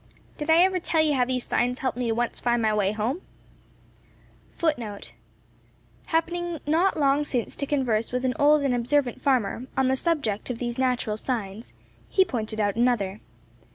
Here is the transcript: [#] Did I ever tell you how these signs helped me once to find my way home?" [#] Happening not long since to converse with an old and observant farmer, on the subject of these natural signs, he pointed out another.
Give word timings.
[#] 0.21 0.37
Did 0.39 0.49
I 0.49 0.63
ever 0.63 0.79
tell 0.79 1.03
you 1.03 1.13
how 1.13 1.25
these 1.25 1.43
signs 1.45 1.77
helped 1.77 1.95
me 1.95 2.11
once 2.11 2.37
to 2.39 2.43
find 2.43 2.59
my 2.59 2.73
way 2.73 2.91
home?" 2.91 3.21
[#] 4.07 4.65
Happening 6.07 6.59
not 6.65 6.99
long 6.99 7.23
since 7.23 7.55
to 7.57 7.67
converse 7.67 8.11
with 8.11 8.25
an 8.25 8.33
old 8.39 8.63
and 8.63 8.73
observant 8.73 9.21
farmer, 9.21 9.67
on 9.77 9.89
the 9.89 9.95
subject 9.95 10.49
of 10.49 10.57
these 10.57 10.79
natural 10.79 11.17
signs, 11.17 11.73
he 12.09 12.25
pointed 12.25 12.59
out 12.59 12.75
another. 12.75 13.19